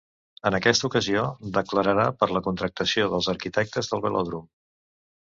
[0.49, 1.25] En aquesta ocasió,
[1.59, 4.53] declararà per la contractació dels arquitectes del velòdrom.